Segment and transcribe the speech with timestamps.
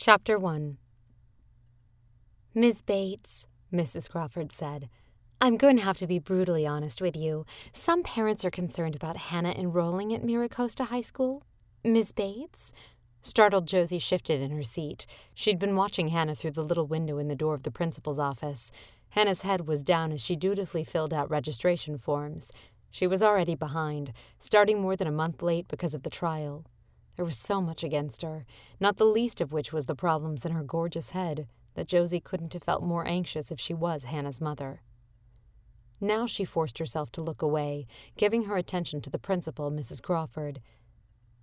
[0.00, 0.78] Chapter 1
[2.54, 4.08] Miss Bates, Mrs.
[4.08, 4.88] Crawford said,
[5.40, 7.44] I'm going to have to be brutally honest with you.
[7.72, 11.42] Some parents are concerned about Hannah enrolling at Mira Costa High School.
[11.82, 12.72] Miss Bates?
[13.22, 15.04] Startled Josie shifted in her seat.
[15.34, 18.70] She'd been watching Hannah through the little window in the door of the principal's office.
[19.08, 22.52] Hannah's head was down as she dutifully filled out registration forms.
[22.92, 26.64] She was already behind, starting more than a month late because of the trial.
[27.18, 28.46] There was so much against her,
[28.78, 32.52] not the least of which was the problems in her gorgeous head, that Josie couldn't
[32.52, 34.82] have felt more anxious if she was Hannah's mother.
[36.00, 40.00] Now she forced herself to look away, giving her attention to the principal, Mrs.
[40.00, 40.60] Crawford.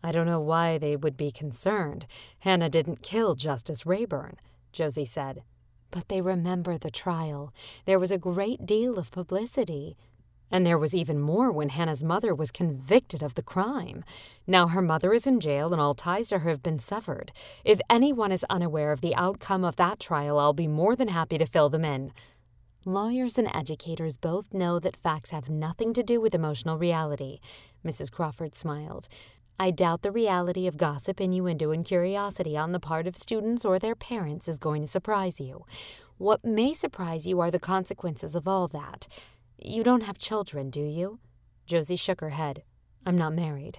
[0.00, 2.06] I don't know why they would be concerned.
[2.38, 4.36] Hannah didn't kill Justice Rayburn,
[4.70, 5.42] Josie said.
[5.90, 7.52] But they remember the trial.
[7.84, 9.96] There was a great deal of publicity.
[10.50, 14.04] And there was even more when Hannah's mother was convicted of the crime.
[14.46, 17.32] Now her mother is in jail and all ties to her have been severed.
[17.64, 21.38] If anyone is unaware of the outcome of that trial, I'll be more than happy
[21.38, 22.12] to fill them in.
[22.84, 27.40] Lawyers and educators both know that facts have nothing to do with emotional reality.
[27.84, 28.10] Mrs.
[28.10, 29.08] Crawford smiled.
[29.58, 33.78] I doubt the reality of gossip, innuendo, and curiosity on the part of students or
[33.78, 35.64] their parents is going to surprise you.
[36.18, 39.08] What may surprise you are the consequences of all that.
[39.58, 41.18] You don't have children, do you?
[41.66, 42.62] Josie shook her head.
[43.06, 43.78] I'm not married.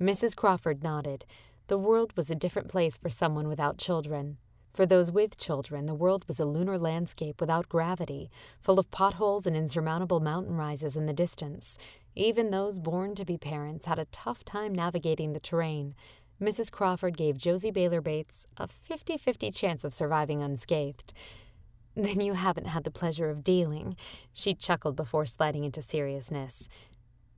[0.00, 0.36] Mrs.
[0.36, 1.24] Crawford nodded.
[1.68, 4.36] The world was a different place for someone without children.
[4.72, 9.46] For those with children, the world was a lunar landscape without gravity, full of potholes
[9.46, 11.78] and insurmountable mountain rises in the distance.
[12.14, 15.94] Even those born to be parents had a tough time navigating the terrain.
[16.40, 16.70] Mrs.
[16.70, 21.14] Crawford gave Josie Baylor Bates a 50 50 chance of surviving unscathed.
[21.96, 23.96] Then you haven't had the pleasure of dealing,
[24.30, 26.68] she chuckled before sliding into seriousness.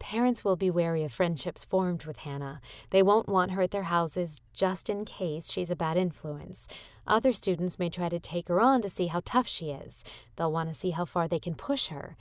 [0.00, 2.60] Parents will be wary of friendships formed with Hannah.
[2.90, 6.66] They won't want her at their houses just in case she's a bad influence.
[7.06, 10.04] Other students may try to take her on to see how tough she is.
[10.36, 12.16] They'll want to see how far they can push her.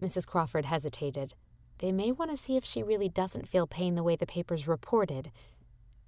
[0.00, 0.26] Mrs.
[0.26, 1.34] Crawford hesitated.
[1.78, 4.68] They may want to see if she really doesn't feel pain the way the papers
[4.68, 5.30] reported.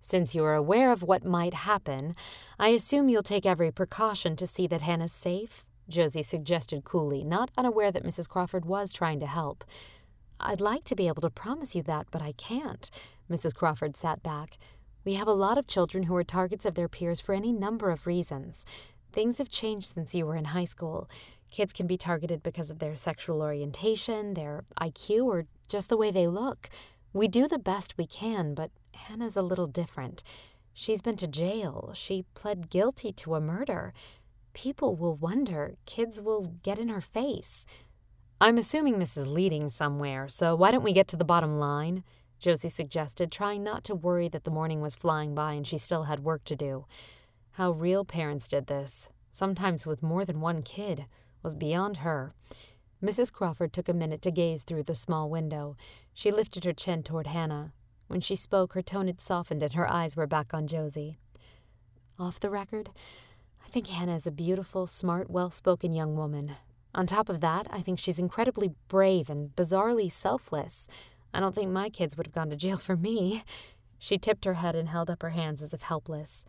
[0.04, 2.16] Since you are aware of what might happen,
[2.58, 5.64] I assume you'll take every precaution to see that Hannah's safe?
[5.88, 8.28] Josie suggested coolly, not unaware that Mrs.
[8.28, 9.64] Crawford was trying to help.
[10.40, 12.90] I'd like to be able to promise you that, but I can't.
[13.30, 13.54] Mrs.
[13.54, 14.58] Crawford sat back.
[15.04, 17.90] We have a lot of children who are targets of their peers for any number
[17.90, 18.64] of reasons.
[19.12, 21.08] Things have changed since you were in high school.
[21.52, 26.10] Kids can be targeted because of their sexual orientation, their IQ, or just the way
[26.10, 26.70] they look.
[27.12, 30.22] We do the best we can, but Hannah's a little different.
[30.72, 31.92] She's been to jail.
[31.94, 33.92] She pled guilty to a murder.
[34.54, 35.74] People will wonder.
[35.86, 37.66] Kids will get in her face.
[38.40, 42.02] I'm assuming this is leading somewhere, so why don't we get to the bottom line?
[42.40, 46.04] Josie suggested, trying not to worry that the morning was flying by and she still
[46.04, 46.86] had work to do.
[47.52, 51.06] How real parents did this, sometimes with more than one kid,
[51.42, 52.34] was beyond her.
[53.02, 53.32] Mrs.
[53.32, 55.76] Crawford took a minute to gaze through the small window.
[56.14, 57.72] She lifted her chin toward Hannah.
[58.12, 61.16] When she spoke, her tone had softened and her eyes were back on Josie.
[62.18, 62.90] Off the record,
[63.64, 66.56] I think Hannah is a beautiful, smart, well spoken young woman.
[66.94, 70.88] On top of that, I think she's incredibly brave and bizarrely selfless.
[71.32, 73.44] I don't think my kids would have gone to jail for me.
[73.98, 76.44] She tipped her head and held up her hands as if helpless.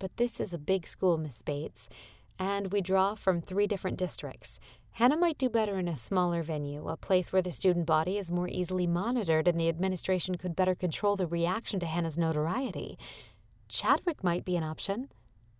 [0.00, 1.88] But this is a big school, Miss Bates,
[2.36, 4.58] and we draw from three different districts.
[4.96, 8.32] Hannah might do better in a smaller venue, a place where the student body is
[8.32, 12.98] more easily monitored and the administration could better control the reaction to Hannah's notoriety.
[13.68, 15.10] Chadwick might be an option.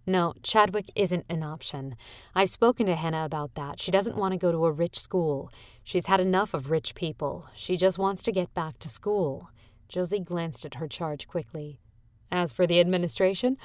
[0.07, 1.97] No, Chadwick isn't an option.
[2.35, 3.79] I've spoken to Hannah about that.
[3.79, 5.53] She doesn't want to go to a rich school.
[5.85, 7.47] She's had enough of rich people.
[7.55, 9.51] She just wants to get back to school.
[9.87, 11.79] Josie glanced at her charge quickly.
[12.33, 13.59] As for the administration,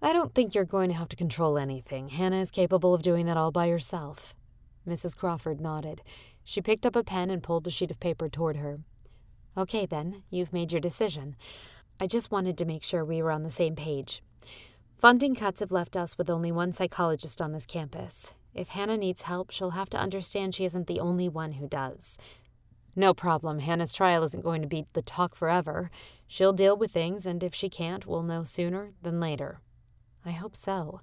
[0.00, 2.10] I don't think you're going to have to control anything.
[2.10, 4.32] Hannah is capable of doing that all by herself.
[4.86, 5.16] Mrs.
[5.16, 6.02] Crawford nodded.
[6.44, 8.80] She picked up a pen and pulled a sheet of paper toward her.
[9.56, 11.36] Okay, then, you've made your decision.
[11.98, 14.22] I just wanted to make sure we were on the same page.
[14.98, 18.34] Funding cuts have left us with only one psychologist on this campus.
[18.54, 22.18] If Hannah needs help, she'll have to understand she isn't the only one who does.
[22.94, 23.58] No problem.
[23.58, 25.90] Hannah's trial isn't going to be the talk forever.
[26.26, 29.60] She'll deal with things, and if she can't, we'll know sooner than later.
[30.24, 31.02] I hope so.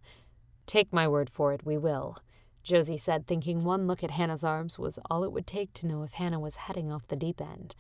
[0.66, 2.18] Take my word for it, we will.
[2.64, 6.04] Josie said, thinking one look at Hannah's arms was all it would take to know
[6.04, 7.76] if Hannah was heading off the deep end.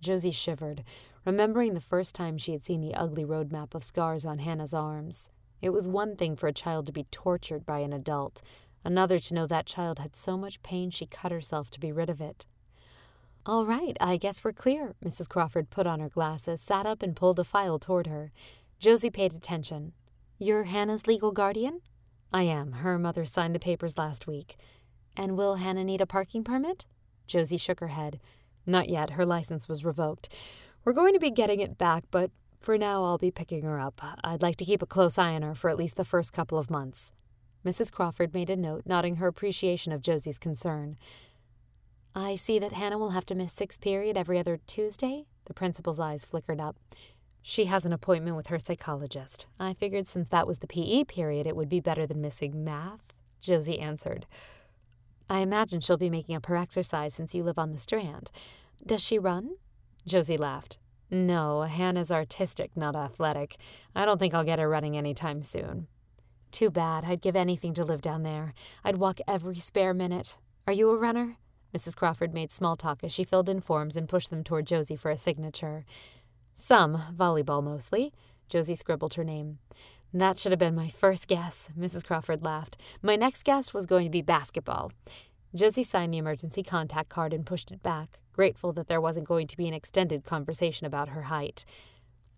[0.00, 0.84] Josie shivered,
[1.24, 4.72] remembering the first time she had seen the ugly road map of scars on Hannah's
[4.72, 5.30] arms.
[5.60, 8.42] It was one thing for a child to be tortured by an adult,
[8.84, 12.08] another to know that child had so much pain she cut herself to be rid
[12.08, 12.46] of it.
[13.44, 14.94] All right, I guess we're clear.
[15.04, 15.28] Mrs.
[15.28, 18.30] Crawford put on her glasses, sat up, and pulled a file toward her.
[18.78, 19.94] Josie paid attention.
[20.38, 21.80] You're Hannah's legal guardian?
[22.32, 22.72] I am.
[22.72, 24.56] Her mother signed the papers last week.
[25.16, 26.84] And will Hannah need a parking permit?
[27.26, 28.20] Josie shook her head.
[28.66, 29.10] Not yet.
[29.10, 30.28] Her license was revoked.
[30.84, 32.30] We're going to be getting it back, but
[32.60, 34.00] for now I'll be picking her up.
[34.22, 36.58] I'd like to keep a close eye on her for at least the first couple
[36.58, 37.12] of months.
[37.64, 37.90] Mrs.
[37.90, 40.96] Crawford made a note, nodding her appreciation of Josie's concern.
[42.14, 45.26] I see that Hannah will have to miss sixth period every other Tuesday.
[45.46, 46.76] The principal's eyes flickered up.
[47.42, 49.46] She has an appointment with her psychologist.
[49.58, 53.12] I figured since that was the PE period, it would be better than missing math,
[53.40, 54.26] Josie answered.
[55.30, 58.30] I imagine she'll be making up her exercise since you live on the Strand.
[58.84, 59.56] Does she run?
[60.06, 60.78] Josie laughed.
[61.10, 63.56] No, Hannah's artistic, not athletic.
[63.94, 65.86] I don't think I'll get her running any time soon.
[66.50, 67.04] Too bad.
[67.04, 68.54] I'd give anything to live down there.
[68.84, 70.38] I'd walk every spare minute.
[70.66, 71.36] Are you a runner?
[71.76, 71.96] Mrs.
[71.96, 75.10] Crawford made small talk as she filled in forms and pushed them toward Josie for
[75.10, 75.84] a signature.
[76.60, 78.12] Some, volleyball mostly.
[78.48, 79.60] Josie scribbled her name.
[80.12, 82.04] That should have been my first guess, Mrs.
[82.04, 82.76] Crawford laughed.
[83.00, 84.90] My next guess was going to be basketball.
[85.54, 89.46] Josie signed the emergency contact card and pushed it back, grateful that there wasn't going
[89.46, 91.64] to be an extended conversation about her height.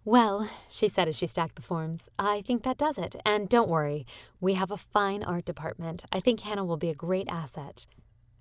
[0.05, 3.17] Well, she said as she stacked the forms, I think that does it.
[3.25, 4.05] And don't worry,
[4.39, 6.05] we have a fine art department.
[6.13, 7.87] I think Hannah will be a great asset.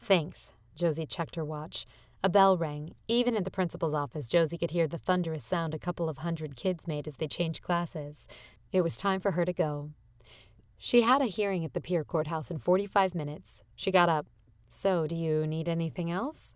[0.02, 0.52] Thanks.
[0.76, 1.86] Josie checked her watch.
[2.22, 2.96] A bell rang.
[3.08, 6.58] Even in the principal's office, Josie could hear the thunderous sound a couple of hundred
[6.58, 8.28] kids made as they changed classes.
[8.74, 9.92] It was time for her to go.
[10.78, 13.64] She had a hearing at the Pier Courthouse in 45 minutes.
[13.76, 14.28] She got up.
[14.68, 16.56] So, do you need anything else?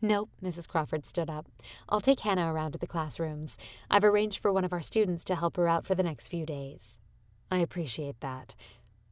[0.00, 0.68] Nope, Mrs.
[0.68, 1.46] Crawford stood up.
[1.88, 3.58] I'll take Hannah around to the classrooms.
[3.90, 6.46] I've arranged for one of our students to help her out for the next few
[6.46, 7.00] days.
[7.50, 8.54] I appreciate that.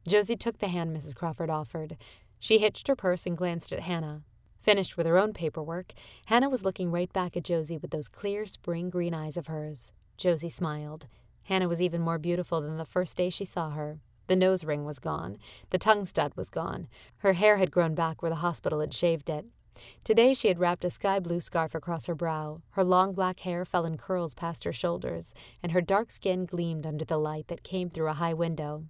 [0.07, 1.13] Josie took the hand Mrs.
[1.13, 1.97] Crawford offered.
[2.39, 4.23] She hitched her purse and glanced at Hannah.
[4.61, 5.93] Finished with her own paperwork,
[6.25, 9.93] Hannah was looking right back at Josie with those clear spring green eyes of hers.
[10.17, 11.07] Josie smiled.
[11.43, 13.99] Hannah was even more beautiful than the first day she saw her.
[14.27, 15.37] The nose ring was gone.
[15.71, 16.87] The tongue stud was gone.
[17.17, 19.45] Her hair had grown back where the hospital had shaved it.
[20.03, 22.61] Today she had wrapped a sky blue scarf across her brow.
[22.71, 25.33] Her long black hair fell in curls past her shoulders,
[25.63, 28.85] and her dark skin gleamed under the light that came through a high window.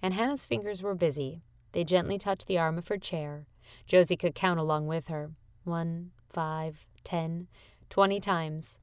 [0.00, 1.42] And Hannah's fingers were busy.
[1.72, 3.46] They gently touched the arm of her chair.
[3.86, 5.30] Josie could count along with her.
[5.64, 7.48] One, five, ten,
[7.90, 8.78] twenty times.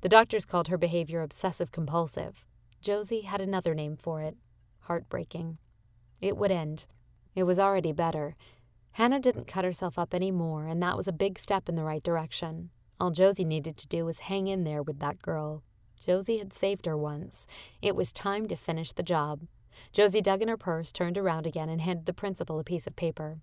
[0.00, 2.44] The doctors called her behavior obsessive compulsive.
[2.80, 4.36] Josie had another name for it
[4.82, 5.58] heartbreaking.
[6.20, 6.86] It would end.
[7.34, 8.36] It was already better.
[8.92, 11.84] Hannah didn't cut herself up any more, and that was a big step in the
[11.84, 12.70] right direction.
[13.00, 15.62] All Josie needed to do was hang in there with that girl.
[16.04, 17.46] Josie had saved her once.
[17.80, 19.42] It was time to finish the job.
[19.92, 22.96] Josie dug in her purse, turned around again, and handed the principal a piece of
[22.96, 23.38] paper.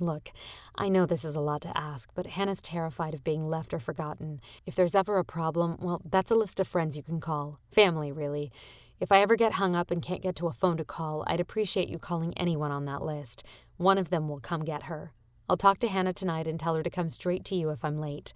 [0.00, 0.30] Look,
[0.76, 3.80] I know this is a lot to ask, but Hannah's terrified of being left or
[3.80, 4.40] forgotten.
[4.64, 7.58] If there's ever a problem, well, that's a list of friends you can call.
[7.68, 8.52] Family, really.
[9.00, 11.40] If I ever get hung up and can't get to a phone to call, I'd
[11.40, 13.42] appreciate you calling anyone on that list.
[13.76, 15.12] One of them will come get her.
[15.48, 17.96] I'll talk to Hannah tonight and tell her to come straight to you if I'm
[17.96, 18.32] late.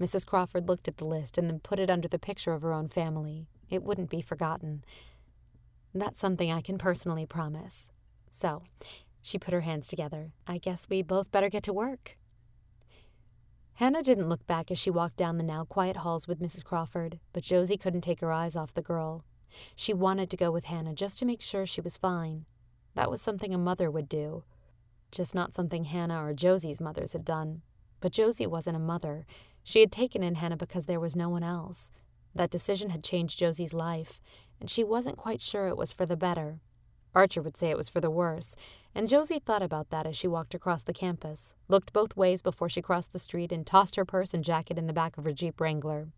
[0.00, 0.26] Mrs.
[0.26, 2.88] Crawford looked at the list and then put it under the picture of her own
[2.88, 3.46] family.
[3.68, 4.84] It wouldn't be forgotten.
[5.94, 7.90] That's something I can personally promise.
[8.28, 8.62] So,
[9.22, 10.32] she put her hands together.
[10.46, 12.16] I guess we both better get to work.
[13.74, 16.64] Hannah didn't look back as she walked down the now quiet halls with Mrs.
[16.64, 19.24] Crawford, but Josie couldn't take her eyes off the girl.
[19.74, 22.44] She wanted to go with Hannah just to make sure she was fine.
[22.94, 24.44] That was something a mother would do.
[25.10, 27.62] Just not something Hannah or Josie's mothers had done.
[28.00, 29.26] But Josie wasn't a mother.
[29.64, 31.90] She had taken in Hannah because there was no one else.
[32.34, 34.20] That decision had changed Josie's life,
[34.60, 36.60] and she wasn't quite sure it was for the better.
[37.14, 38.54] Archer would say it was for the worse,
[38.94, 42.68] and Josie thought about that as she walked across the campus, looked both ways before
[42.68, 45.32] she crossed the street, and tossed her purse and jacket in the back of her
[45.32, 46.08] Jeep Wrangler.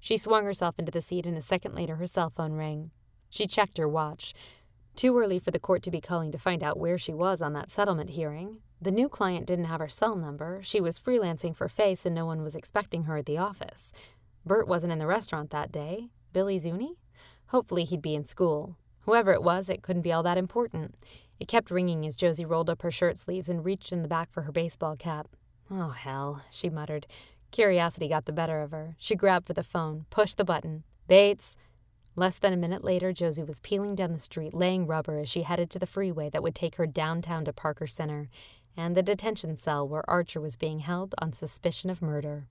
[0.00, 2.90] She swung herself into the seat, and a second later her cell phone rang.
[3.30, 4.34] She checked her watch.
[4.96, 7.52] Too early for the court to be calling to find out where she was on
[7.52, 8.58] that settlement hearing.
[8.80, 10.60] The new client didn't have her cell number.
[10.62, 13.92] She was freelancing for Faye's, and no one was expecting her at the office.
[14.46, 16.08] Bert wasn't in the restaurant that day.
[16.32, 16.96] Billy Zuni?
[17.48, 18.76] Hopefully he'd be in school.
[19.08, 20.94] Whoever it was, it couldn't be all that important.
[21.40, 24.30] It kept ringing as Josie rolled up her shirt sleeves and reached in the back
[24.30, 25.28] for her baseball cap.
[25.70, 27.06] Oh, hell, she muttered.
[27.50, 28.96] Curiosity got the better of her.
[28.98, 30.84] She grabbed for the phone, pushed the button.
[31.06, 31.56] Bates!
[32.16, 35.40] Less than a minute later, Josie was peeling down the street, laying rubber as she
[35.40, 38.28] headed to the freeway that would take her downtown to Parker Center
[38.76, 42.46] and the detention cell where Archer was being held on suspicion of murder.